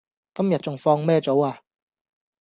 [0.33, 1.61] 今日仲放咩早呀